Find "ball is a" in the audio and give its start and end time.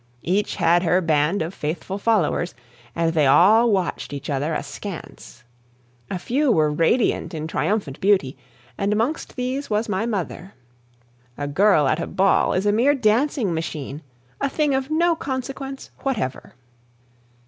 12.07-12.71